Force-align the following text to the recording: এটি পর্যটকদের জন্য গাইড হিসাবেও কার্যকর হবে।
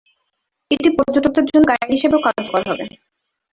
এটি 0.71 0.89
পর্যটকদের 0.97 1.45
জন্য 1.49 1.63
গাইড 1.69 1.89
হিসাবেও 1.95 2.23
কার্যকর 2.25 2.61
হবে। 2.69 2.85